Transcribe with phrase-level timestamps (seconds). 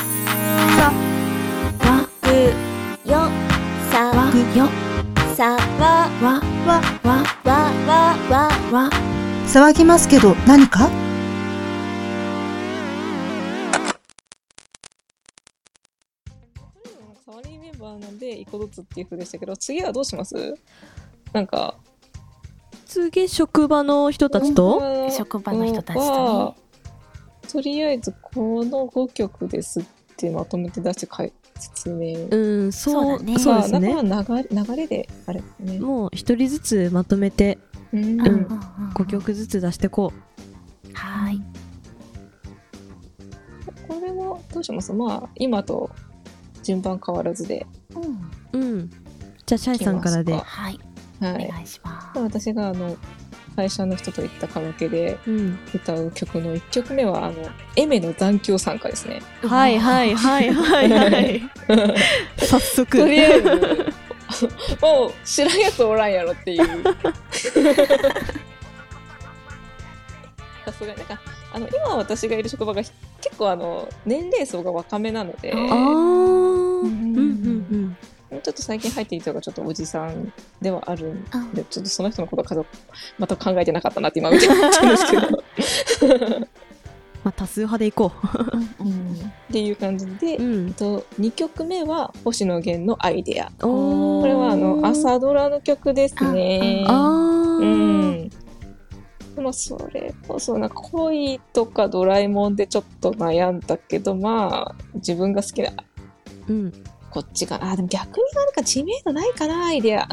[0.00, 0.92] さ
[1.80, 2.26] わく
[3.08, 3.12] よ
[3.90, 4.68] さわくよ
[5.36, 7.50] さわわわわわ
[7.86, 8.90] わわわ
[9.46, 10.88] 騒ぎますけど何か
[17.26, 20.54] サワリーメンバーなんで一個ずつっていう風でしたけど次はどうします
[21.32, 21.74] なんか
[22.86, 26.69] 次職場の人たちと職場の人たちとね
[27.50, 29.84] とりあえずこの5曲ですっ
[30.16, 32.28] てまとめて出してかい説明。
[32.30, 33.38] うんそうそうだね。
[33.38, 34.02] そうですね。
[34.02, 35.42] まあ流れ流れであれ。
[35.58, 37.58] ねもう一人ずつまとめて
[37.92, 38.04] うん。
[38.04, 38.20] うん。
[38.20, 38.46] うんうん
[38.94, 40.12] 5曲ずつ出してこ
[40.92, 41.40] はい。
[43.88, 44.92] これはどうします？
[44.92, 45.90] まあ今と
[46.62, 47.66] 順番変わらずで。
[48.52, 48.60] うん。
[48.60, 48.90] ううん。
[49.44, 50.34] じゃあシャイさんからで。
[50.34, 50.78] はい
[51.20, 51.46] はい。
[51.46, 52.18] お願いします。
[52.18, 52.96] 私があの
[53.56, 55.58] 会社の人と行ったカラオケでうん。
[55.74, 57.36] 歌う曲の1曲目はあの
[57.76, 59.22] エメの残響参加ですね。
[59.42, 61.42] はいはいはいはいはい。
[62.38, 62.98] 早速。
[62.98, 63.48] とりあえず
[64.80, 66.66] もう知らんやつおらんやろっていう。
[70.64, 71.20] さすがになんか
[71.52, 72.92] あの今私がいる職場が結
[73.36, 75.52] 構あの年齢層が若めなので。
[75.52, 75.58] あー。
[75.58, 77.12] うん。
[77.12, 77.59] んうん
[78.40, 82.64] ちょっと最近入っていた人がちょっとおじさんではあるんうんでちょっとその人のことは
[83.18, 84.96] また考えてなかったなって今見て思ってるんで
[85.62, 86.44] すけど。
[87.22, 88.12] まあ多数派でいこ
[88.54, 88.56] う。
[88.56, 89.12] んうん。
[89.12, 96.84] っていう感じで、ううんと2曲目は星野源の「アイデア」これはあの朝ドラの曲ですね。
[96.88, 98.26] あうー。
[98.26, 98.30] ん。
[99.34, 105.70] でもそれこそなんか恋とかドラえもんでちょっと悩んだけどまあ自分が好きな
[106.48, 106.72] うん
[107.10, 107.58] こっちか。
[107.58, 110.08] なあでも逆になんか知名度ないかなアイデア。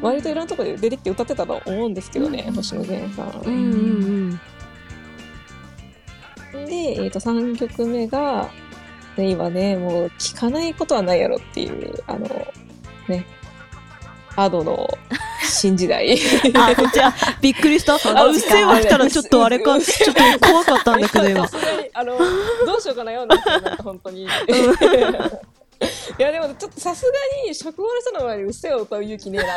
[0.00, 2.54] 割といろんなところで出てきて歌ってたと思うんですけどね、うん。
[2.54, 3.42] 星野源さん。
[3.42, 3.56] うんう
[4.34, 4.40] ん
[6.52, 8.48] で、えー、と3曲目が、
[9.16, 12.28] ね、今ねもう聞かないことはないやろっていうあの
[13.08, 13.26] ね
[14.36, 14.88] アドの
[15.64, 16.18] 新時代。
[16.54, 17.94] あこっちはびっくりした。
[18.14, 19.80] あうっせぇわ来たらちょっとあれか。
[19.80, 21.48] ちょっと怖かったんだけど今。
[21.94, 22.18] あの
[22.66, 23.38] どうしようかなよなん
[23.82, 24.24] 本当に。
[26.18, 27.12] いやでもちょっとさすが
[27.48, 29.56] に職場の人の前で「うっせぇわ」歌う勇気ねえな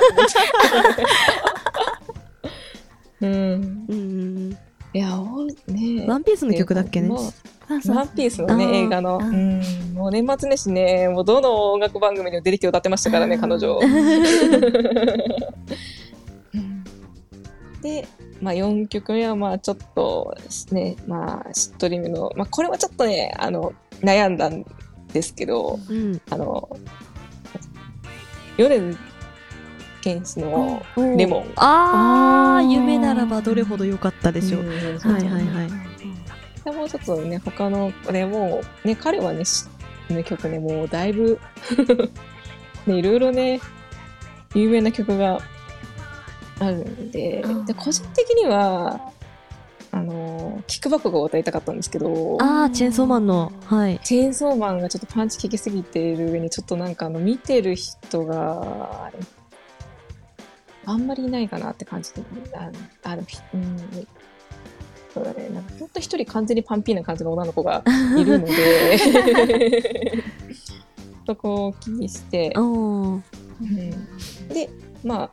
[3.21, 3.85] うんうん。
[3.89, 4.57] うん。
[4.93, 7.01] いやおねワンピースの曲だっけ？
[7.01, 9.59] ねワンピースのね映画の、ううん。
[9.59, 9.61] ん、
[9.93, 13.77] もう年末年始ね、もうどの音楽番組にも出てきて歌ってましたからね、うん彼女。
[17.87, 18.07] で、
[18.41, 20.35] まあ、4曲目はまあちょっと
[20.71, 24.65] ね、まあ、しっとりめの、まあ、これはちょっとね、あの悩んだん
[25.13, 26.21] ですけど、うん。
[26.29, 26.69] あの、
[28.57, 28.97] 米津
[30.01, 30.83] 玄師の
[31.15, 31.51] レモン。
[31.55, 34.61] あー夢ならばどれほど良かったでしょう。
[34.63, 35.69] うんはいはいはい。
[36.65, 39.65] でもうちょっとね、他の、ね、もう、ね、彼はね、し
[40.09, 41.39] ね曲ね、もうだいぶ、
[42.85, 43.61] ね、いろいろね、
[44.53, 45.39] 有名な曲が
[46.59, 49.11] あるんで、うんで、個人的には、
[49.91, 53.99] あの、キックバックが歌いたかったんですけど、あーチェーンソーマンのはい。
[54.03, 59.11] チェーンソーマンがちょっとパンチ効きすぎている上に、ちょっとなんかあの、見てる人が、
[60.85, 62.23] あんまりいないかなって感じで、
[62.55, 62.71] あ
[63.03, 64.07] あの、ひうん、
[65.13, 67.83] そうだね、なんかほんと一人完全にパンピーな感じの女の子が
[68.17, 68.97] いるので、
[71.25, 73.23] そこを気にして、うん。
[74.49, 74.69] で、
[75.03, 75.31] まあ、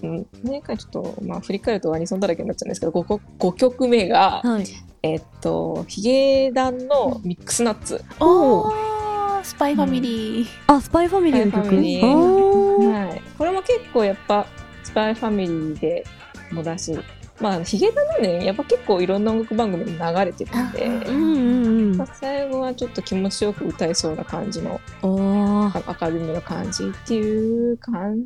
[0.00, 4.64] ちょっと年間ちょっと、まあ、振り返るとアニソンだらけになっちゃうんですけど 5, 5曲目が、はい。
[5.02, 9.44] えっとヒゲダンのミックスナッツ、おー。
[9.44, 10.46] スパイファミリー。
[10.66, 11.76] あスパイファミリーの曲？
[11.76, 14.46] はい、これも結構やっぱ
[14.82, 16.04] スパイファミリーで
[16.50, 16.98] もだし
[17.40, 21.96] まあヒゲダンのねやっぱ結構いろんな音楽番組に流れてるんで、あうんうんうん。
[21.96, 25.82] まあ、最後はちょっと気持ちよく歌えそうな感じのおー。
[25.86, 28.16] あ明るめの感じっていう感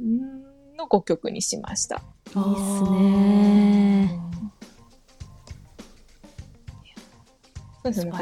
[0.80, 1.96] の5曲にしました。
[1.96, 4.20] いいっすね。
[7.82, 8.12] そうですね。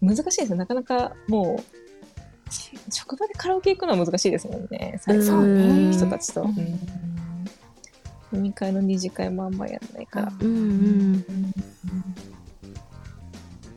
[0.00, 0.58] 難しいですね。
[0.58, 1.60] なかなかも
[2.48, 4.98] うし職場でカラオケ行くのは難しいですもんね。
[5.00, 6.44] 最初そうね人たちと、
[8.32, 11.24] 飲み会の二次会もあんまやらないから、うんうん。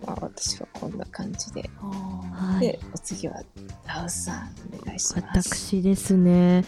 [0.06, 2.68] まあ、私はこんな感じで、はい。
[2.68, 3.42] でお次は
[3.86, 5.48] ダウさんお願いします。
[5.48, 6.64] 私ですね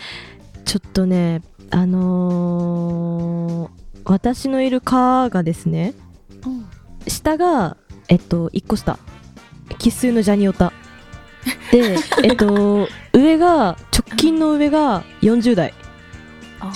[0.74, 5.94] ちょっとねあのー私のいる科がですね
[6.44, 6.66] うん
[7.08, 7.78] 下が
[8.08, 8.98] えっと1個下。
[9.78, 10.74] 生粋のジャニオタ。
[11.72, 15.76] で えっと上が直近の上が40代。
[16.60, 16.74] あ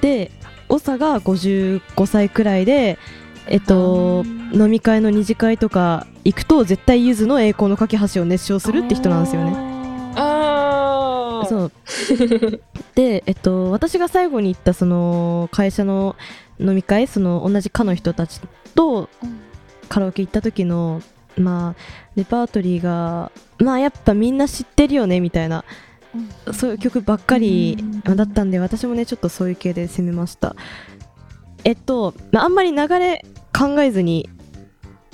[0.00, 0.30] で
[0.70, 2.98] 長が55歳くらいで
[3.46, 9.75] えっと飲み会の二次会とか行くと絶対ゆずの栄光の架け橋を熱唱するって人なんですよね
[11.48, 11.72] そう。
[12.94, 16.16] でえっと私が最後に行ったその会社の
[16.58, 18.40] 飲み会その同じ課の人たち
[18.74, 19.40] とうん。
[19.88, 21.00] カラオケ行った時の
[21.36, 25.64] まあレパートリーがまあやっぱみんな知ってるよねみたいな。
[26.46, 26.54] うん。
[26.54, 30.56] そういう曲ばっかりだったんで私もねちょっとそういう系で攻めました。
[31.64, 34.28] えっと、まあ、あんまり流れ考えずに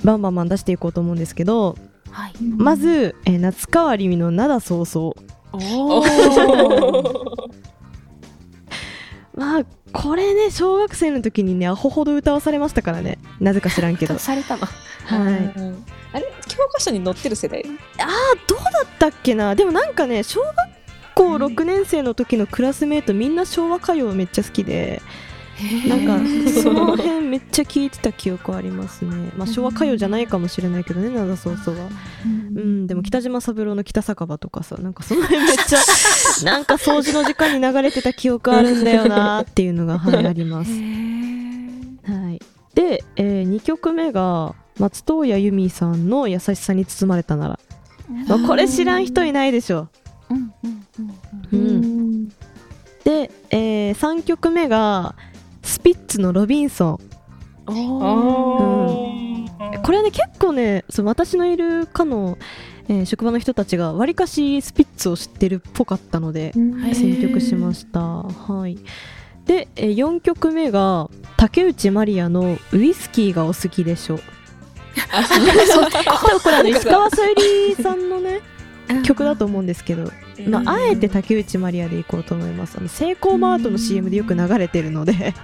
[0.03, 1.75] バンバンバン出していこうと思うんですけど
[2.11, 2.33] はい。
[2.43, 5.15] まず、えー夏川りみの「灘早々
[5.53, 7.49] おおー
[9.35, 13.17] まあこれね小学生の時にねアホほど歌わされましたからね。
[13.39, 14.17] なぜか知らんけど。
[14.19, 14.65] されたの。
[14.65, 14.71] は
[15.31, 15.59] い。
[15.59, 15.85] うん。
[16.13, 16.31] あれ？
[16.47, 17.63] 教科書に載ってる世代
[17.99, 18.05] あ
[18.47, 19.55] どうだったっけな？
[19.55, 20.53] でもなんかね小学
[21.15, 25.01] 校6年生の時のクラスメートみんな昭和歌謡めっちゃ好きで
[25.87, 29.31] なんかその辺めっちゃ聞いてた記憶ありますね。
[29.37, 31.87] まあ昭和歌謡じゃないかもしれないけどね灘そうそうは
[32.55, 35.79] うんでも北島三郎の北酒場とかさなんかその辺めっちゃ
[36.43, 40.71] なんか掃除の時間に流れてた記憶あるんだよなっていうのがはい あります。
[40.71, 42.41] はい。
[42.73, 47.59] で、え2曲目が松任谷由実さんの「優しさに包まれたなら」
[48.27, 49.87] まあこれ知らん人いないでしょ。
[50.29, 50.53] うん
[51.51, 52.29] うん
[53.03, 55.15] で、え3曲目が
[55.63, 56.99] スピッツの「ロビンソ
[57.67, 57.71] ン。
[57.71, 57.91] うん。
[57.91, 62.37] おー」これね結構ねそう私のいる課の、
[62.87, 67.99] えー職場の人たちがわりかしスピッツを知ってるっぽかったのではい選曲しました。
[67.99, 68.77] はい。
[69.45, 74.19] で、え4曲目が竹内まりやの「ウイスキーがお好きでしょ」
[76.03, 78.41] 多分これ石川さゆりさんのね
[79.03, 80.11] 曲だと思うんですけど、
[80.47, 82.77] まあ、あえて竹内まりやでいこうと思います。
[82.77, 85.33] あのセイコーマートの CM でよく流れてるので。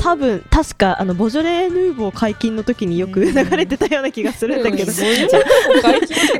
[0.00, 4.92] 多分確かあのボジョレ・ヌーボー解禁の時によく流れてたような気がするんだけど。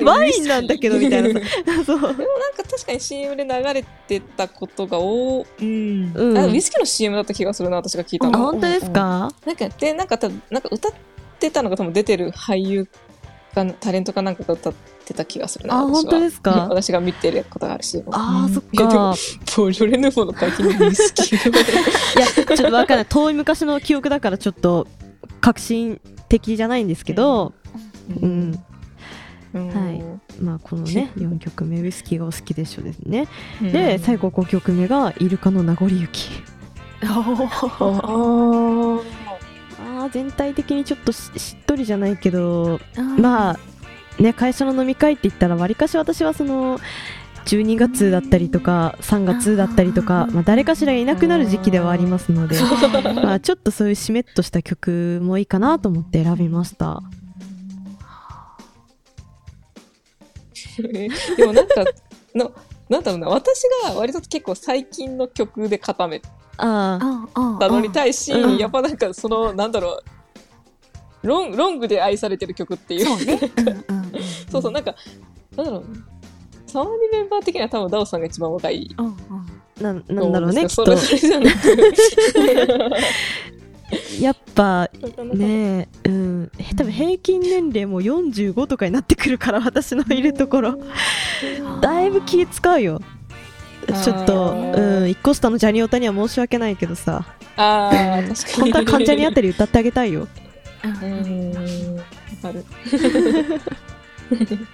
[0.05, 1.47] ワインなんだけどみたいなさ。
[1.87, 8.37] そう、でもなんか確かに CM で流れてたことが多うん、うん、ああウイスキーの CM だった気がするな私が聞いたの。
[8.37, 9.33] 本当ですか？
[9.47, 10.93] なんかでなんか多分なんか歌っ
[11.38, 12.88] てたのが多分出てる俳優
[13.55, 16.67] かタレントかなんかが歌ってた気がするなあ本当ですか？
[16.69, 18.03] 私が見てることがあるし。
[18.11, 19.14] あーそっか。
[19.56, 21.62] ボジョレ・ヌーボーの解禁でウイスキーのい
[22.20, 22.26] や
[22.56, 23.06] ちょっとわかんない。
[23.06, 24.87] 遠い昔の記憶だからちょっと
[25.41, 27.53] 革新的じゃないんですけど、
[28.23, 28.58] うん。
[29.55, 29.69] うん。
[29.69, 30.03] はい。
[30.43, 33.29] まあこのね 4曲目ウイスキーがお好きでしょですね、
[33.62, 33.73] うん。
[33.73, 36.31] で最後5曲目がイルカの名残雪。
[39.88, 43.59] あ全体的にちょっとししっとりじゃないけどあまあ
[44.18, 46.78] ね会社の飲み会って言ったらわりかし私はその
[47.46, 52.56] 12月だったりとか3月だったりとか、まあ、誰かしらいなくなる時期ではありますので、
[53.22, 57.02] まあ、ちょっとそういうしめっとした曲もいいかなと思って選びました。
[61.36, 61.84] でもなんか
[62.34, 62.52] の
[62.88, 66.20] なんだろうな私が割と結構最近の曲で固め
[66.58, 68.56] ああああたのに対し、うん。
[68.58, 70.15] やっぱなんかそのなんだろう
[71.26, 73.06] ロンロングで愛されてる曲っていう。
[73.06, 73.19] そう
[74.50, 74.94] そうそうなんか
[75.56, 75.87] なんだろう。
[76.67, 78.94] サマーニメンバー的には多分ダオさんが一番若い。
[78.99, 79.17] うんうん。
[79.81, 80.84] ななとんだろうねきっと。
[84.20, 84.90] やっぱ
[85.34, 86.50] ねえうん。
[86.76, 90.78] 多分平均年齢も45とかになってくるから私のいるところ。
[91.80, 93.00] だいぶ気使うよ。
[94.04, 95.11] ちょっとうん。
[95.11, 97.25] 一個下のジャニオタには申し訳ないけどさ。
[97.56, 98.73] あー確かに。
[98.73, 100.26] 本当は関ジャニあたり歌ってあげたいよ
[100.90, 101.97] うーん。
[101.97, 102.02] わ
[102.43, 102.64] かる。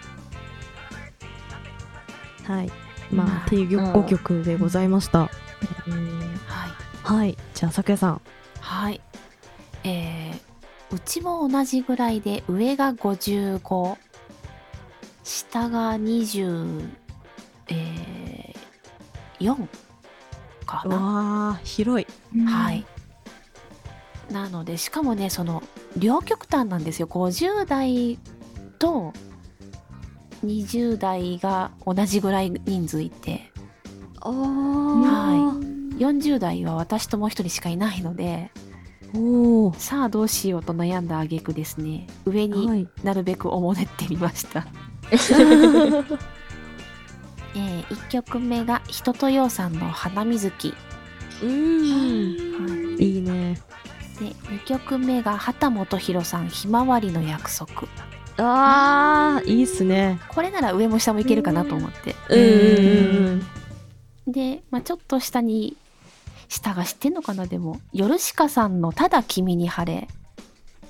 [2.45, 2.71] はい。
[3.11, 3.31] まうん。
[3.31, 5.31] あっていう5曲でございました。
[5.87, 6.39] うん。
[6.47, 6.71] はい。
[7.03, 7.37] はい。
[7.55, 8.21] じゃあ咲夜さん。
[8.61, 9.01] はい。
[9.85, 13.97] えー、うちも同じぐらいで、上が55、
[15.25, 16.89] 下が20、
[17.69, 19.67] えー、4
[20.65, 20.97] かな。
[20.97, 22.07] わあ広い。
[22.45, 22.85] はい。
[24.31, 25.63] なので、しかもね、その、
[25.97, 27.09] 両極端なんですよ。
[27.09, 28.19] 50代
[28.79, 29.13] と
[30.45, 33.51] 20代が同じぐらい人数いて、
[34.21, 35.61] あは
[35.99, 38.51] 40代は私ともう一人しかいないので、
[39.15, 42.09] おおさあどうしようと悩んだ挙句ですね。
[42.25, 42.89] 上にはい。
[43.05, 44.67] なるべくおもねってみました、
[45.11, 46.19] えー、
[47.85, 50.75] 1曲目が人とようさんの「花水木」
[51.43, 52.67] うん。
[52.67, 53.05] はい。
[53.05, 53.61] いいね
[54.23, 57.89] で2曲目が畑基博さん「ひまわりの約束。
[58.39, 62.15] あーいいっすね」これなら上も下もいけるかなと思って。
[62.29, 63.47] うんうんうん
[64.25, 65.77] で、まあ、ちょっと下に
[66.49, 67.81] 下が知ってんのかなでも。
[67.93, 70.07] ヨルシカさんの「ただ君に晴れ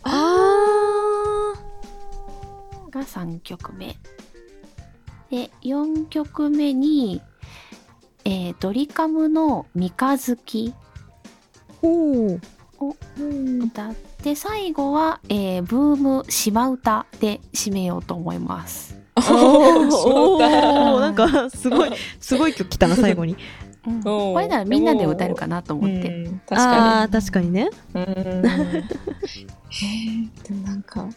[0.03, 1.55] あ」
[2.93, 3.97] が3曲目。
[5.31, 7.23] で4曲目に、
[8.27, 10.75] えードリカムの「三日月。
[11.83, 12.41] ーおー」
[12.89, 12.97] を
[13.65, 18.97] 歌って最後は、えーブーム島歌で締めようと思います。
[19.17, 20.49] おそうだ。
[20.49, 23.37] ーなんかすごいすごい曲来たな 最後に。
[23.87, 24.03] うん。
[24.03, 26.09] これならみんなで歌えるかなと思って。
[26.25, 27.69] うん確あかあー確かにね。
[27.95, 28.01] に。
[28.01, 28.05] うん。
[28.05, 31.09] へえ、でもなんか、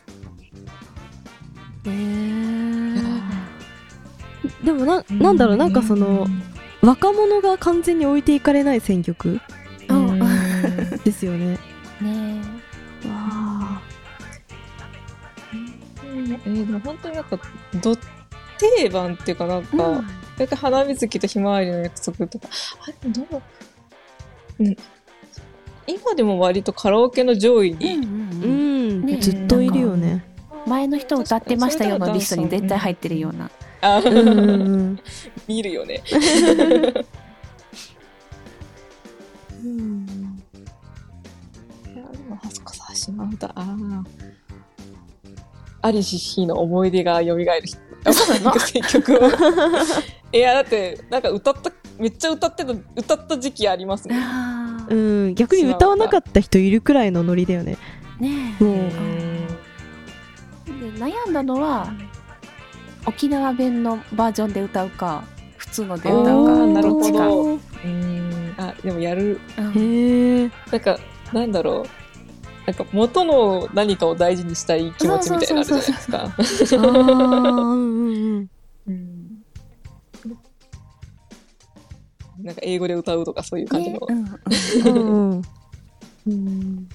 [1.87, 3.03] えいや
[4.63, 6.25] でもななんだろうなんかその
[6.81, 9.39] 若者が完全に置いていかれない選曲
[11.05, 11.57] ですよね。
[12.01, 12.41] ね。
[13.07, 13.79] わ
[16.03, 17.39] えー、でも本当になんか、
[17.81, 17.95] ど
[18.57, 19.77] 定番っていうかなんえ。
[19.77, 20.07] か、うん。
[20.37, 22.47] なんか花水木とひまわりの約束とか、
[22.81, 23.41] あれ、どう、
[24.59, 24.75] うん。
[25.87, 29.01] 今でも割とカラオケの上位うんに、ううん。
[29.03, 30.25] ん、ねずっといるよね。
[30.65, 32.49] 前の人歌ってましたよのリストに。
[32.49, 33.51] 絶対入ってるような。
[34.03, 34.99] うん。
[35.47, 36.01] 見るよね。
[43.15, 44.03] こさ、島歌、ああ。
[45.81, 47.77] ありし日の思い出が蘇る日。
[48.11, 48.59] そうなの？
[48.59, 49.19] 選曲を。
[50.31, 54.15] いや、だって、なんか歌った、めっちゃ歌ってた、歌った時期ありますね。
[54.19, 58.71] あうん、逆に歌わなかった人いるくらいのノリだよねーねもう。
[60.67, 61.91] で悩んだのは
[63.07, 65.23] 沖縄弁のバージョンで歌うか
[65.57, 67.27] 普通ので歌うかなるほどどっちか。
[67.27, 68.55] うん。
[68.57, 69.39] あ、でもやる。
[69.57, 70.99] うんへえなんか、
[71.33, 72.04] なんだろう。
[72.65, 76.23] なんか元の何かを大事にしたい気持ちみたいなのあるじゃないですか。
[76.23, 77.69] あーうん。
[77.69, 78.49] うんうん
[78.87, 79.25] うん
[82.43, 83.99] なんか英語で歌うとかそういう感じの。
[83.99, 84.17] ねうん。
[84.17, 85.41] うんうん。
[86.27, 86.31] うん。
[86.31, 86.87] うん。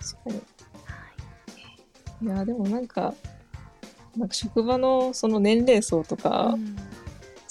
[0.00, 0.42] 確か
[2.20, 2.28] に。
[2.28, 3.14] いや、でもなんか、
[4.16, 6.76] なんか職場のその年齢層とか、うん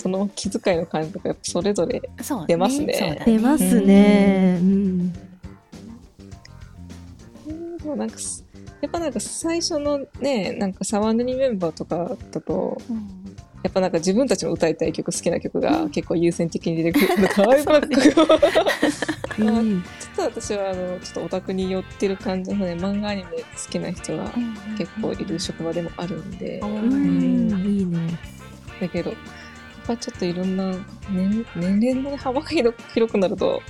[0.01, 2.93] その気遣いの感じとか、やっぱそれぞれ、そう出ますね。
[2.93, 4.58] そうだ出ますね。
[4.60, 5.13] うん。
[5.13, 5.20] で
[7.86, 8.43] もなんかす、
[8.81, 13.22] やっぱなんか最初のね、なんか沢塗りメンバーとかだと、うん。
[13.62, 18.15] やっぱなんか自分たちの歌いたい曲、好きな曲が結構優先的に出てくるのかわいくなってくる。
[19.38, 19.84] うん。
[20.00, 27.65] 実は私はあのちょっとオタクに寄ってる感じのね漫画アニメ好きな人がうん結構いる職場でもあるんで、ううんん。
[27.67, 28.17] いいね。
[28.79, 29.13] だけど
[29.81, 30.75] やっぱちょっといろんな
[31.09, 33.61] 年年齢の、ね、幅が広く広くなると、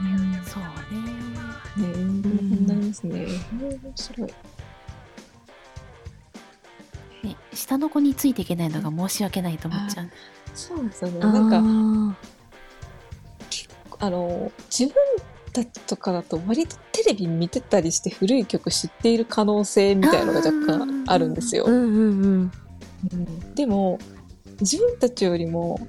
[0.00, 3.26] うんね、そうね運動になりますね。
[3.58, 4.34] 面白い。
[7.22, 10.10] ね下の子についていけないのが申し訳ないと思っちゃう
[10.54, 11.20] そうですよね。
[11.22, 12.14] あなんかー
[13.98, 14.94] あの自分
[15.54, 21.64] たちとかだと割とテレビ見てたりして古い曲知っている可能性みたいなのが若干あるんですよ。
[21.64, 22.52] うんうんうん
[23.12, 23.54] うん。
[23.54, 23.98] でも
[24.60, 25.86] 自分たちよりも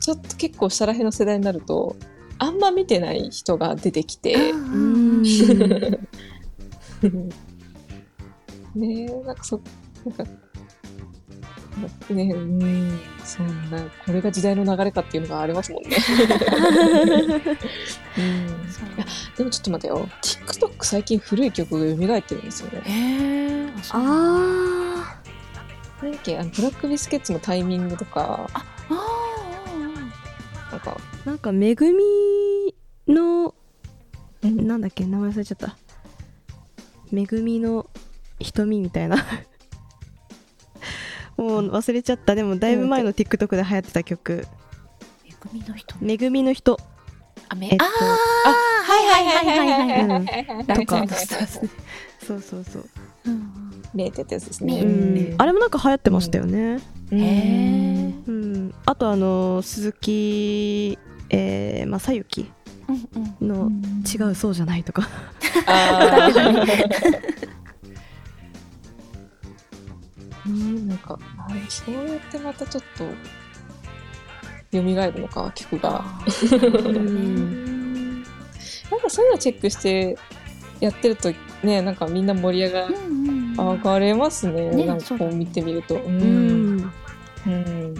[0.00, 1.96] ちょっと結構下らへんの世代になると
[2.38, 5.22] あんま見てない人が出てきて、うん。
[8.74, 9.60] ねえなんかそ
[10.04, 10.24] なんか
[12.14, 15.96] ねうんそんなこれが時代の流れかっていうのがありますもんね。
[18.18, 18.68] うん。
[18.70, 19.06] そういや
[19.36, 20.08] でもちょっと待てよ。
[20.22, 22.82] TikTok 最近古い曲が蘇ってるんですよね。
[22.84, 24.00] へえあそう。
[24.02, 24.67] あ
[26.02, 28.48] 何だっけあのブラックビスケッツのタイミングとか。
[28.54, 30.96] ああなんか。
[31.24, 32.04] ーなんかめぐみ
[33.12, 33.54] の
[34.42, 34.66] うん。
[34.66, 35.76] なんだっけ名前忘れちゃった。
[37.10, 37.88] めぐみの
[38.38, 39.16] 瞳みたいな。
[41.36, 42.34] もう忘れちゃった。
[42.34, 44.46] でもだいぶ前の TikTok で流行ってた曲。
[45.24, 46.78] めぐみの人「めぐみの人。
[47.48, 47.84] あめえっと。
[47.84, 47.92] あー
[48.82, 50.46] はいはいはいはいはいはい。
[50.58, 50.66] うん。
[50.66, 51.06] とか
[52.20, 52.88] そうそうそう、
[53.26, 53.57] うん
[53.94, 54.82] メーテってやつですうね。
[54.82, 56.80] ん、あれもなんか流行ってましたよね、
[57.10, 57.20] うん。
[57.20, 60.98] へえうん、あとあの鈴木
[61.30, 62.50] えー、正幸
[63.40, 63.70] の
[64.10, 65.08] 「違うそうじゃない」とか。
[70.46, 73.04] うんなんかあれそうやってまたちょっと
[74.72, 75.90] 蘇るのか曲が。
[75.90, 78.22] なん。
[78.90, 80.16] なんかそういうのチェックして
[80.80, 81.30] やってると
[81.62, 84.70] ねなんかみんな盛り上がうんうんうん上がれますね。
[84.70, 85.96] ねなんかこう見てみると。
[85.96, 85.98] う。
[85.98, 86.92] うんん
[87.46, 87.94] うん。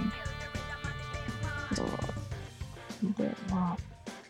[1.75, 1.87] そう
[3.17, 3.77] で、まあ、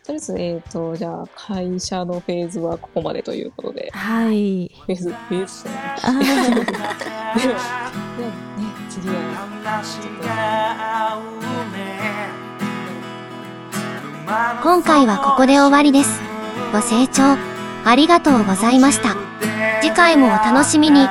[0.04, 6.24] とりあえず、えっ、と、じゃあ、会社のフェーズはここまでということで、はいフェーズ、フェーズじゃない。
[6.56, 7.64] では、ではね、
[8.88, 9.14] 次は、
[14.62, 16.20] 今回はここで終わりです。
[16.72, 17.38] ご清聴
[17.84, 19.47] ありがとうございました。
[19.88, 21.08] 次回もお楽しみに。